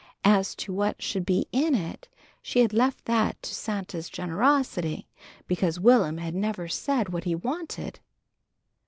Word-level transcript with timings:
As 0.25 0.55
to 0.55 0.73
what 0.73 0.99
should 0.99 1.27
be 1.27 1.45
in 1.51 1.75
it, 1.75 2.07
she 2.41 2.61
had 2.61 2.73
left 2.73 3.05
that 3.05 3.39
to 3.43 3.53
Santa's 3.53 4.09
generosity, 4.09 5.05
because 5.45 5.79
Will'm 5.79 6.17
had 6.17 6.33
never 6.33 6.67
said 6.67 7.09
what 7.09 7.25
he 7.25 7.35
wanted. 7.35 7.99